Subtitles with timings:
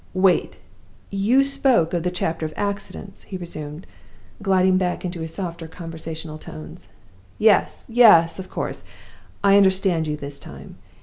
[0.15, 0.57] "Wait!
[1.11, 3.85] you spoke of the chapter of accidents," he resumed,
[4.41, 6.87] gliding back into his softer conversational tones.
[7.37, 7.85] "Yes!
[7.87, 8.39] yes!
[8.39, 8.83] of course.
[9.43, 10.79] I understand you this time.